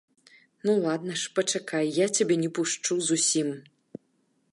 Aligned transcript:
Ну 0.67 0.71
ладна 0.85 1.13
ж, 1.23 1.29
пачакай, 1.39 1.91
я 1.97 2.07
цябе 2.21 2.35
не 2.45 2.49
пушчу 2.59 2.93
зусім. 3.11 3.53